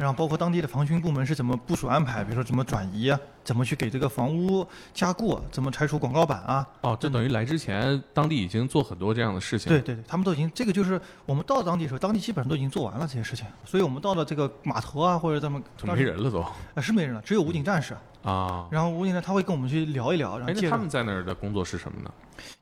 [0.02, 9.68] 然后包括当地的防汛部门是怎么部署安排，比如说怎么转移啊，怎么去给这个房屋加固，怎么拆除广告板啊，哦，这等于来之前，当地已经做很多这样的事情。
[9.68, 18.66] 对，对对，他们都已经这个就是我们到当地的时候，当地基本上都已经做完了这些事情，所以我们到了这个码头啊，或者咱们就没人了都啊是没人了，只有武警战士，啊。
[18.72, 22.10] 然后武警呢他会跟我们去聊一聊，然后哎，介绍那他们在那儿的工作是什么呢？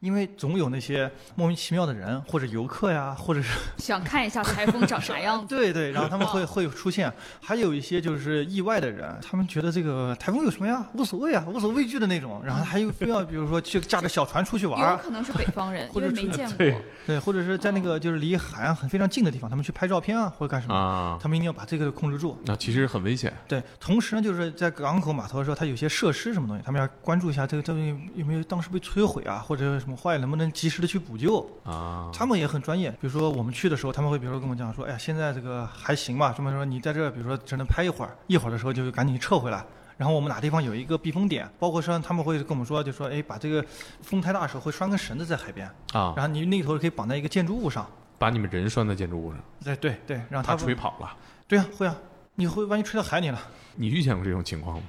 [0.01, 5.47] 因为总有那些莫名其妙的人或者游客呀，或者是想看一下台风长啥样子。
[5.57, 16.83] 对对，然后他们会 会出现，还有一些就是意外的人， 他们觉得这个台风有什么呀，无所谓啊，无所畏惧的那种， 然后还有非要比如说去驾着小船出去玩有儿，可能是北方人，或者是因为没见过。
[17.07, 22.39] 对，或者是在那个就是离海岸很非常近的地方，他们去拍照片啊或者干什么，啊，他们一定要把这个控制住。
[22.45, 23.33] 那其实很危险。
[23.49, 31.41] 对，同时呢，就是在港口码头的时候，它有些设施什么东西，他们要关注一下这个东西有没有当时被摧毁啊，或者什么坏，能不能及时的去补救。
[31.65, 39.65] 啊，他们也很专业，比如说我们去的时候，他们会比如说跟我讲说，哎呀，现在这个还行吧，这么说你在这儿，比如说只能拍一会儿，一会儿的时候就赶紧撤回来。
[39.97, 43.63] 然后我们哪地方有一个避风点，包括说他们会跟我们说，就说哎，把这个
[44.01, 47.87] 风太大的时候会拴根绳子在海边，啊，然后你那头可以绑在一个建筑物上。
[48.19, 51.17] 把你们人拴在建筑物上，对对对，让他他吹跑了。
[51.47, 51.97] 对啊，会啊，
[52.35, 53.39] 你会万一吹到海里了，
[53.77, 54.85] 你遇见过这种情况吗？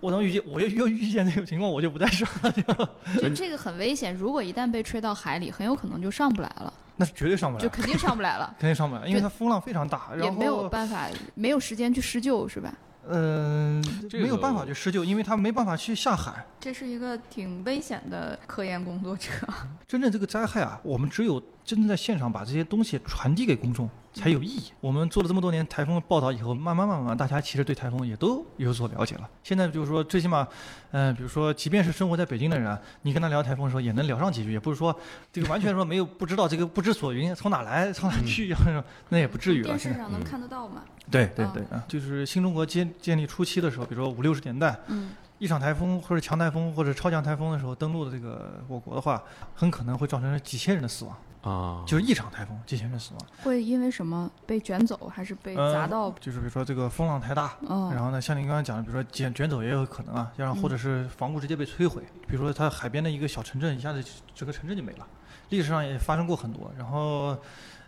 [0.00, 12.72] 我能遇见，我要要预见这种情况，我就不在这儿了，就这个很危险，如果一旦被吹到海里，很有可能就上不来了，那是绝对上不来，就肯定上不来了， 肯定上不来，因为它风浪非常大，然后也没有办法，没有时间去施救，是吧？
[13.08, 16.32] 嗯、这个没有办法去施救，因为他没办法去下海。
[16.60, 19.28] 这是一个挺危险的科研工作者。
[19.88, 24.64] 真正这个灾害啊，我们只有真正在现场把这些东西传递给公众才有意义。
[24.80, 29.28] 我们做了这么多年台风报道以后，慢慢慢慢，大家其实对台风也都有所了解了。
[29.42, 30.46] 现在就是说，最起码，
[30.90, 34.94] 嗯、比如说，即便是生活在北京的人，你跟他聊台风的时候，也能聊上几句，也不是说
[35.32, 38.54] 这个完全说没有不知道这个不知所云，从哪来从哪去，
[39.08, 39.68] 那也不至于了。
[39.68, 39.78] 电。
[39.78, 40.82] 视上能看得到吗？
[41.10, 45.10] 对对啊对啊，就是新中国建建立初期的时候，比如说五六十年代，嗯，
[45.42, 49.20] 一场台风或者强台风或者超强台风的时候登陆的这个我国的话，
[49.56, 51.16] 很可能会造成几千人的死亡。
[51.42, 53.20] 啊，就是一场台风几千人死亡。
[53.42, 56.04] 会因为什么被卷走，还是被砸到？
[56.04, 62.04] 呃就是比如说这个风浪太大，嗯然后呢，像您刚才讲的，比如说卷卷走也有可能啊，要让或者是房屋直接被摧毁。
[62.28, 64.00] 比如说它海边的一个小城镇，一下子
[64.32, 65.06] 整个城镇就没了。
[65.48, 66.70] 历史上也发生过很多。
[66.78, 67.36] 然后，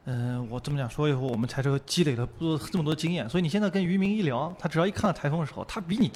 [0.07, 3.31] 嗯、我这么讲说以后，我们才这个积累了不多这么多经验。
[3.31, 6.11] 所以你现在跟渔民一聊，他只要一看到台风的时候，他比你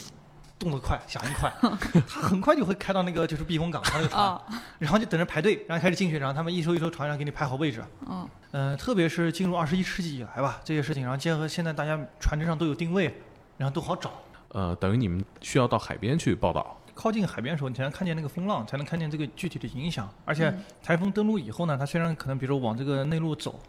[0.58, 1.52] 动得快，响应快，
[2.08, 4.42] 他很快就会开到那个就是避风港他那个船，啊，
[4.78, 7.82] 然后就等着排队，然后开始进去，然后他们一艘一艘船上给你排好位置。
[8.08, 13.14] 嗯，呃，特别是进入二十一世纪以来吧，这些事情，然后结合现在大家船只上都有定位，
[13.56, 14.10] 然后都好找。
[14.48, 16.76] 呃，等于你们需要到海边去报道。
[16.94, 20.08] 靠近海边的时候，你才能看见那个风浪，才能看见这个具体的影响。
[20.24, 23.60] 而且嗯台风登陆以后呢，它虽然可能比如说往这个内陆走，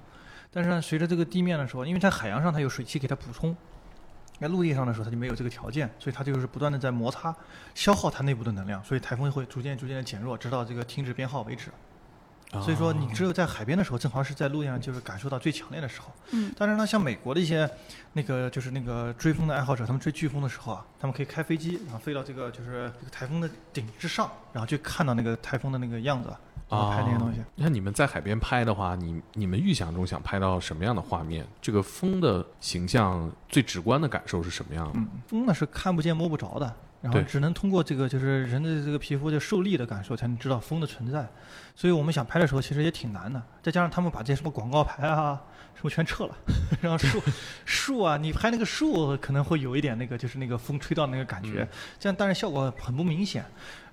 [0.52, 3.56] 但是呢，随着这个地面的时候，因为在海洋上它有水汽给它补充，
[4.40, 7.36] 在陆地上的时候它就没有这个条件，所以它就是不断的在摩擦，
[7.76, 11.70] 消耗它内部的能量，所以台风会逐渐逐渐的减弱，直到这个停止编号为止。
[12.64, 16.12] 所以说，你只有在海边的时候，正好是在陆地上就是感受到最强烈的时候。
[16.32, 17.70] 嗯，当然呢，像美国的一些
[18.14, 26.34] 那个就是那个追风的爱好者，他们追飓风的时候啊，他们可以开飞机，然后飞到这个就是这个台风的顶之上，然后去看到那个台风的那个样子，
[26.70, 27.40] 然后拍那些东西。
[27.56, 31.46] 那你们在海边拍的话，你你们预想中想拍到什么样的画面？
[31.62, 34.94] 这个风的形象最直观的感受是什么样的？
[34.96, 41.28] 嗯，风呢是看不见摸不着的，然后只能通过这个就是人的这个皮肤的受力的感受，才能知道风的存在。
[41.76, 43.42] 所以我们想拍的时候，其实也挺难的。
[43.62, 45.42] 再加上他们把这些什么广告牌啊
[45.76, 46.36] 什么全撤了，
[46.82, 47.22] 然后树
[47.64, 53.46] 树啊，你拍那个树可能会有一点那个就是那个风吹到那个感觉，嗯这样但是效果很不明显。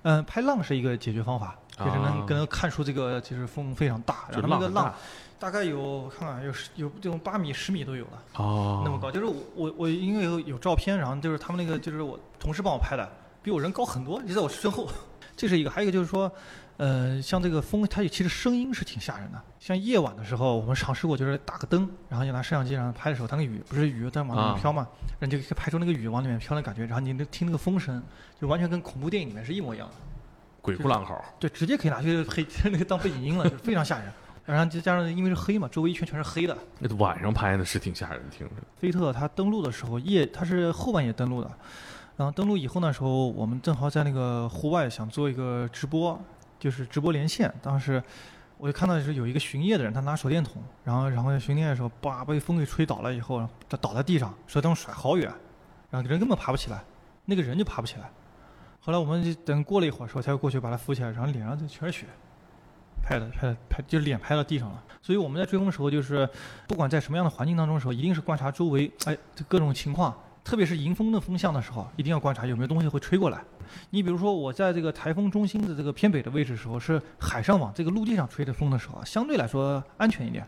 [0.03, 4.93] 嗯、拍浪是一个解决方法，就是能啊能看出这个就是风非常大，然后那个浪很
[5.39, 8.23] 大概有我看看有有这种八米十米都有了。
[8.35, 13.07] 哦，那么高，就是我我我因为有有照片，然后就是他们那个就是我同事帮我拍的，
[13.43, 14.89] 比我人高很多，就在我身后，
[15.37, 16.31] 这是一个，还有一个就是说，
[16.77, 19.41] 呃，像这个风，它其实声音是挺吓人的。
[19.59, 24.87] 像夜晚的时候，我们尝试过，就是打个灯，然后就拿摄像机然后拍的时候，它那个雨不是雨在往里啊面飘嘛，
[25.19, 28.01] 然后就可以拍出那个雨往里面飘的感觉，然后你能听那个风声，
[28.41, 29.93] 就完全跟恐怖电影里面是一模一样的。
[30.61, 31.23] 鬼哭狼嚎。
[31.39, 34.11] 对，直接可以拿去黑 那个当背景音了，就是非常吓人。
[34.47, 38.53] 然后再加上因为是黑嘛，周围一圈全是黑的，那晚上拍的是挺吓人，听着。
[38.77, 41.51] 菲特他登陆的时候夜，他是后半夜登陆的，
[42.15, 46.17] 然后登陆以后那时候，我们正好在那个户外想做一个直播，
[46.57, 47.53] 就是直播连线。
[47.61, 48.01] 当时
[48.57, 55.29] 我就看到是有一个巡夜的人，他拿手电筒，然后然后巡夜的时候，叭被风给吹倒了以后，他倒在地上，手电筒甩好远，
[55.89, 56.81] 然后人根本爬不起来，
[57.25, 58.09] 那个人就爬不起来。
[58.79, 62.07] 后来我们就等过了一会儿时候，才过去把他扶起来，然后脸上就全是血，
[63.07, 64.83] 拍的拍的拍，就脸拍到地上了。
[65.01, 66.27] 所以我们在追风的时候，就是
[66.67, 73.41] 不管在什么样的环境当中的时候，一定是观察周围，哎，这各种情况，特别是迎风的风向的时候，一定要观察有没有东西会吹过来。
[73.89, 80.45] 你比如说，我在这个台风中心的这个偏北的位置的时候，是海上往这个陆地上吹的风的时候啊，相对来说安全一点。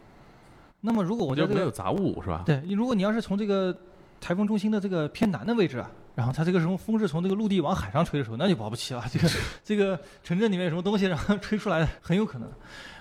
[0.81, 2.43] 那么如果我在这个就没有杂物是吧？
[2.45, 3.75] 对，如果你要是从这个
[4.19, 9.01] 台风中心的这个偏南的位置啊，然后它这个时候风是从这个陆地往海上吹的时候，那就保不齐了。
[9.09, 9.29] 这个
[9.63, 12.51] 这个城镇里面有什么东西，然后吹出来很有可能。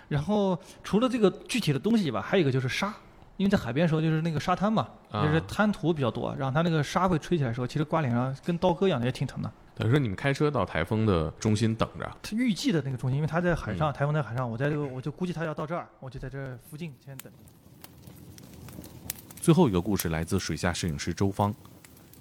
[0.07, 2.95] 然后除了这个具体的东西以外，还有一个就是沙，
[3.37, 9.51] 因为在海边的时候就是那个沙滩嘛，啊就是滩涂比较多，然后它那个沙会吹起来的时候，其实刮脸上跟刀割一样的，也挺疼的。
[9.75, 17.33] 等于说你们开车到台风的中心等着，它预计的那个中心，因为它在海上，嗯台风在海上，我在这个我就估计它要到这儿，我就在这附近先等。
[19.41, 21.55] 最后一个故事来自水下摄影师周芳，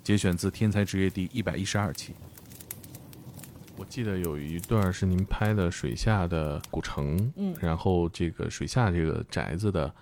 [0.08, 2.16] 节选自《天才职业》第一百一十二期。
[3.76, 7.54] 我记得有一段是您拍的水下的古城，嗯。
[7.60, 9.94] 然后这个水下这个宅子的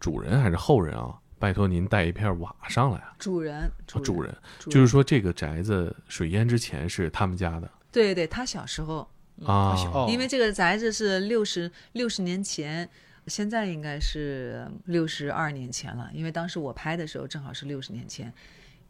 [0.00, 7.70] 主人还是后人啊，拜托您带一片瓦上来啊，主人，主主人，主就是说这个宅子水淹之前是他们家的。
[7.92, 9.08] 对对对，他小时候，
[9.44, 10.08] 啊，哦。
[10.10, 12.90] 因为这个宅子是六十六十年前，
[13.28, 18.34] 现在应该是六十二年前了，因为当时我拍的时候正好是六十年前。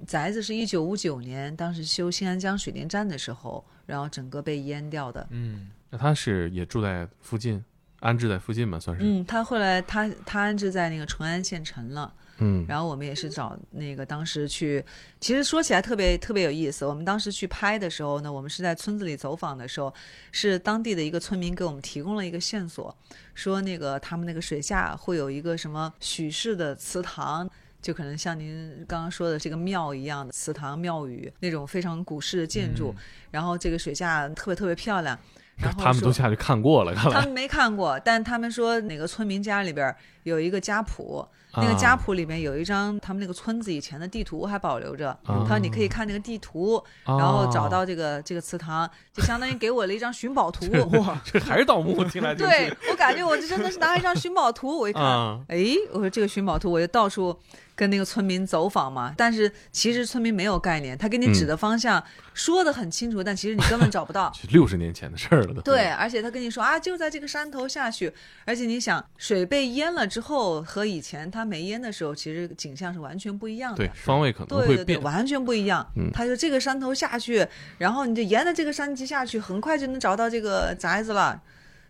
[0.06, 5.26] 宅子是一九五九年，当时修新安江水电站的时候，然后整个被淹掉的。
[5.30, 7.64] 嗯，那他是也住在附近，
[8.00, 12.12] 安置在附近吧，算是，嗯，他后来他他安置在那个淳安县城了。
[12.38, 14.84] 嗯，然后我们也是找那个当时去，
[15.20, 16.84] 其实说起来特别特别有意思。
[16.84, 19.94] 我们当时去拍的时候呢，我们是在村子里走访的时候，
[20.32, 22.92] 是当地的一个村民给我们提供了一个线索，
[23.34, 27.48] 说那个他们那个水下会有一个什么许氏的祠堂。
[27.84, 32.94] 就可能像您刚刚说的这个庙一样的祠堂庙宇那种非常古式的建筑，
[33.30, 35.18] 然后这个水下特别特别漂亮。
[35.56, 50.66] 然后他们都下去看过了，他们没看过，但他们说哪个村民家里边有一个家谱，那个啊家谱里面有一张他们那个村子以前的地图还保留着，他说你可以看那个地图，然后找到这个这个祠堂，就相当于给我了一张寻宝图。
[50.98, 57.38] 哇，这还是盗墓，听来 听去对我感觉我这真的是拿一张寻宝图，我一看，啊哎，我说这个寻宝图，我就到处
[57.76, 59.14] 跟那个村民走访嘛。
[59.16, 62.02] 但是其实村民没有概念，他给你指的方向、
[62.32, 64.32] 说的很清楚，但其实你根本找不到。
[64.50, 65.60] 六十年前的事儿了都。
[65.62, 68.12] 对，而且他跟你说啊，就在这个山头下去。
[68.44, 73.78] 而且你想，水被淹了之后和以前它没淹的时候，其实景象是完全不一样的。
[73.78, 75.02] 对，方位可能对对对，会变。
[75.02, 75.86] 完全不一样。
[75.96, 77.46] 嗯他就这个山头下去，
[77.78, 81.40] 然后你就沿着这个山脊下去，很快就能找到这个宅子了。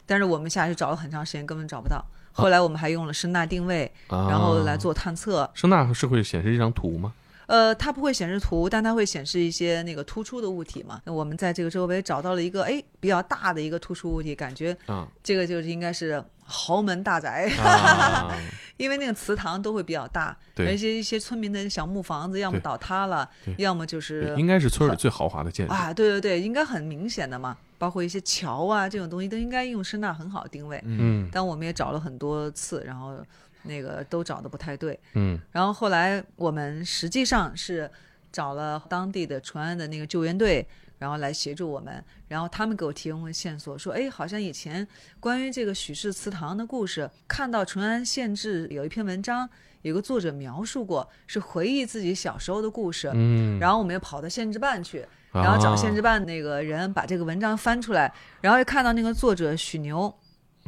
[0.07, 2.05] 但是我们下去找了很长时间，根本找不到。
[2.35, 5.49] 后来我们还用了声呐定位，啊然后来做探测。
[5.55, 7.15] 声呐是会显示一张图吗？
[7.47, 11.01] 呃，它不会显示图，但它会显示一些那个突出的物体嘛。
[11.05, 18.31] 那我们在这个周围找到了一个哎比较大的一个突出物体，感觉啊这个就是应该是豪门大宅，啊
[18.77, 25.73] 因为那个祠堂都会比较大，对而且一些村民的小木房子要么倒塌了，要么就是应该是村里最豪华的建筑。
[25.73, 30.81] 啊，对对对，应该很明显的嘛，包括一些桥啊这种东西都应该用声呐很好定位。
[30.85, 33.17] 嗯但我们也找了很多次，然后
[33.63, 34.99] 那个都找的不太对。
[35.15, 37.89] 嗯然后后来我们实际上是
[38.33, 40.67] 找了当地的淳安的那个救援队，
[40.99, 44.87] 然后来协助我们，然后他们给我提供了线索，说，哎，好像以前
[45.21, 49.49] 关于这个许氏祠堂的故事，看到淳安县志有一篇文章，
[49.83, 53.11] 有个作者描述过，是回忆自己小时候的故事。
[53.13, 60.15] 嗯，然后我们又跑到县志办去，然后找啊县志办那个人把这个文章翻出来，然后又看到那个作者许牛，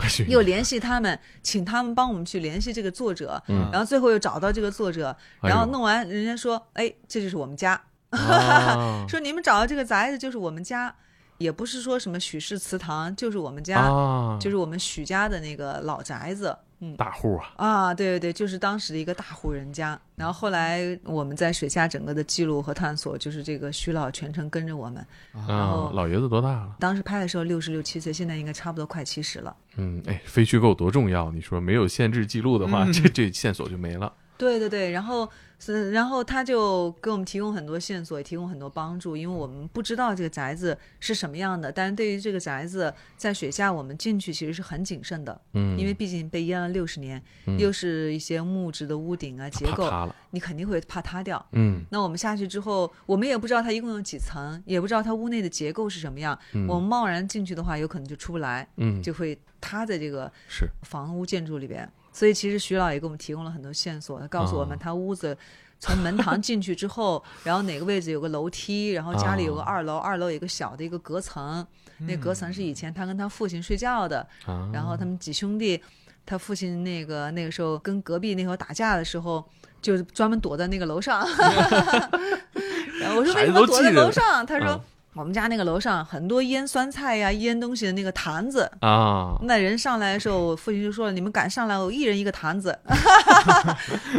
[0.00, 3.70] 是又联系他们，请他们帮我们去联系这个作者，嗯。
[3.72, 7.80] 然后最后又找到这个作者，然后弄完，人家说，哎，这就是我们家，
[8.16, 10.94] 啊 说你们找的这个宅子就是我们家，
[11.38, 16.96] 也不是说什么许氏祠堂，就是我们家，啊就是我们许家的那个老宅子，嗯。
[16.96, 19.98] 大户啊，啊，对对对，就是当时的一个大户人家。
[20.14, 25.06] 然后后来我们在水下整个的记录和探索，就是这个徐老全程跟着我们。
[25.32, 26.76] 然啊后，老爷子多大了？
[26.80, 29.54] 当时拍的时候六十六七岁，现在应该差不多快七十了。
[29.76, 31.30] 嗯，哎，非虚构多重要！
[31.30, 34.10] 你说没有限制记录的话，嗯这这线索就没了。
[34.36, 35.28] 对对对，然后
[35.58, 49.90] 是，然后他就给我们提供很多线索，也提供很多帮助，因为我们不知道这个宅子是什么样的，但是对于这个宅子在水下我们进去其实是很谨慎的，嗯因为毕竟被淹了六十年，嗯又是一些木质的屋顶啊结构
[50.30, 51.44] 你肯定会怕塌掉。
[51.52, 61.90] 嗯那我们下去之后，我们也不知道它一共有几层，也不知道它屋内的结构是什么样，嗯我们贸然进去的话，有可能就出不来，嗯就会塌在这个是房屋建筑里边。
[62.16, 65.36] 所以其实徐老也给我们提供了很多线索，他告诉我们哦他屋子
[65.78, 71.66] 从门堂进去之后， 然后哪个位置有个楼梯，然后家里有个哦二楼，二楼有个小的一个隔层，
[71.98, 75.78] 那隔层是以前他跟他父亲睡觉的，啊，然后他们几兄弟，
[76.24, 79.44] 他父亲那个那个时候跟隔壁那会儿打架的时候，
[79.82, 81.20] 就专门躲在那个楼上。
[82.98, 84.46] 然后我说为什么躲在楼上？
[84.46, 84.80] 他说、嗯
[85.16, 88.70] 我们家那个楼上很多腌酸菜呀、腌东西的那个坛子。
[88.80, 92.78] 啊，那人上来的时候，我父亲就说了：“你们敢上来，我一人一个坛子。”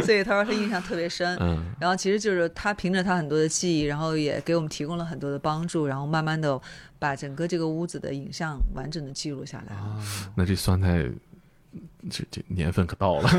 [0.04, 1.36] 所以他说他印象特别深。
[1.40, 6.60] 嗯然后其实就是他凭着他很多的记忆，然后也给我们提供了很多的帮助，然后慢慢的
[6.98, 10.02] 把整个这个屋子的影像完整的记录下来了。
[10.34, 11.08] 那这酸菜，
[12.10, 13.30] 这这年份可到了。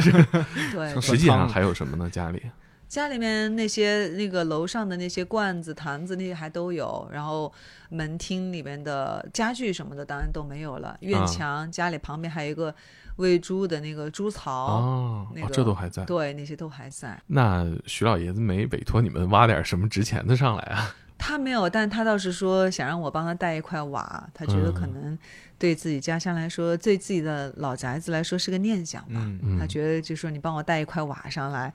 [0.72, 2.10] 对， 实际上还有什么呢？
[2.10, 2.42] 家里
[2.90, 7.54] 家里面那些那个楼上的那些罐子、坛子那些还都有，然后
[7.90, 10.98] 门厅里面的家具什么的当然都没有了。
[11.02, 12.74] 院墙、家里旁边还有一个
[13.18, 17.16] 喂猪的那个猪槽，哦哦那个、这都还在对，那些都还在。
[17.28, 20.96] 那徐老爷子没委托你们挖点什么值钱的上来啊？
[21.16, 25.20] 他没有，但他倒是说想让我帮他带一块瓦，他觉得可嗯能
[25.60, 29.22] 对自己家乡来说，对自己的老宅子来说是个念想吧。
[29.44, 31.72] 嗯他觉得就说你帮我带一块瓦上来，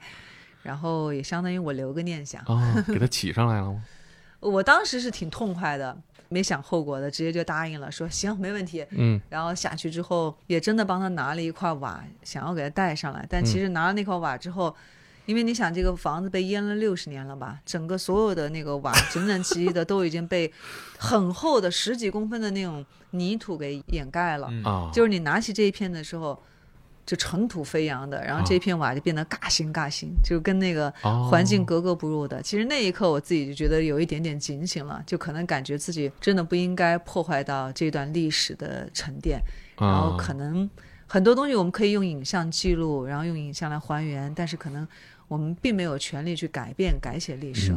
[0.65, 2.41] 然后也相当于我留个念想。
[2.47, 2.59] 哦，
[2.89, 3.83] 给他起上来了吗？
[4.39, 5.95] 我当时是挺痛快的，
[6.27, 8.83] 没想后果的，直接就答应了，说行，没问题。
[8.89, 13.23] 嗯，然后下去之后，也真的帮他拿了一块瓦，想要给他带上来。
[13.29, 14.75] 但嗯其实拿了那块瓦之后，
[15.27, 20.51] 因为你想这个房子被淹了六十年了吧，整个所有的那个瓦整整齐齐的都已经被
[20.97, 24.51] 很厚的十几公分的那种泥土给掩盖了。
[24.63, 26.39] 啊，就是你拿起这一片的时候。
[27.05, 32.41] 就尘土飞扬的，然后这片瓦就变得嘎新嘎新，就跟那个哦环境格格不入的。
[32.41, 39.39] 其实那一刻我自己就觉得有一点点警醒了，就可能感觉自己真的不应该破坏到这段历史的沉淀，
[39.77, 40.67] 然后啊可能
[41.05, 44.87] 很多东西我们可以用影像记录，然后用影像来还原，但是可能
[45.27, 47.71] 我们并没有权利去改变改写历史。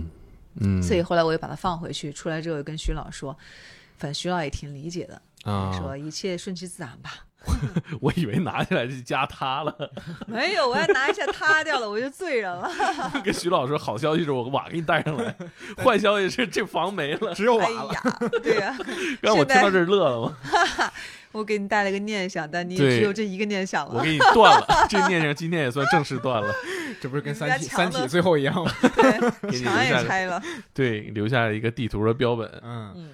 [0.60, 3.36] 嗯，所以后来我又把它放回去，出来之后也跟徐老说，
[3.98, 7.26] 反正徐老也挺理解的，啊，说一切顺其自然吧。
[8.00, 9.74] 我以为拿下来就加塌了。
[10.26, 12.70] 没有，我要拿一下塌掉了，我就罪人了。
[13.24, 15.34] 跟徐老师说，好消息是我瓦给你带上来，
[15.82, 17.92] 坏消息是这房没了，只有瓦哎了。
[17.92, 18.76] 呀，对呀、
[19.20, 20.36] 让我听到这儿乐了吗？
[21.32, 23.94] 我给你带了个念想，但你也只有这一个念想了。
[23.94, 26.52] 我给你断了，这念想今天也算正式断了，
[27.02, 28.72] 这不是跟三体三体最后一样吗？
[29.52, 30.42] 墙也拆了。
[30.72, 32.50] 对，留下了一个地图的标本。
[32.64, 33.10] 嗯，嗯，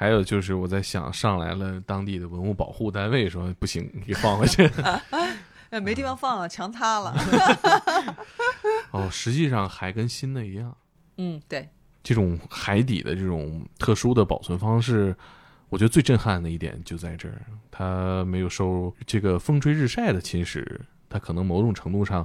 [0.00, 4.64] 还有就是我在想，上来了当地的文物保护单位说不行，你给放回去。
[5.70, 7.12] 呃， 没地方放了，墙塌了。
[8.92, 10.76] 哦，实际上还跟新的一样，
[11.18, 11.68] 嗯，对，
[12.04, 15.16] 这种海底的这种特殊的保存方式，
[15.68, 20.64] 我觉得最震撼的一点就在这儿，它没有受这个风吹日晒的侵蚀，
[21.08, 22.24] 它可能某种程度上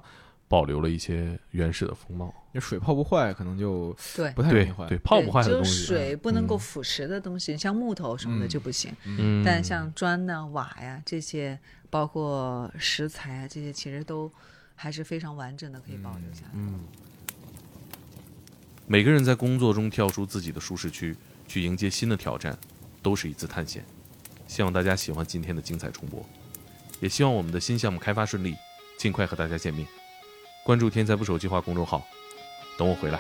[0.54, 2.32] 保留了一些原始的风貌。
[2.52, 4.86] 那水泡不坏，可能就对不太容易对坏。
[4.86, 8.96] 对，泡不坏的就东西，水不能够嗯腐蚀的东西，像木头什么的嗯就不行。
[9.04, 14.32] 嗯，但像砖呐、瓦呀这些，包括石材啊这些，其实都
[14.76, 16.52] 还是非常完整的，可以保留下来。
[16.54, 16.82] 嗯，
[18.86, 21.16] 每个人在工作中跳出自己的舒适区，
[21.48, 22.56] 去迎接新的挑战，
[23.02, 23.84] 都是一次探险。
[24.46, 26.24] 希望大家喜欢今天的精彩重播，
[27.00, 28.56] 也希望我们的新项目开发顺利，
[29.00, 29.88] 尽快和大家见面。
[30.64, 32.02] 关注“天才不手计划”公众号，
[32.78, 33.20] 等我回来。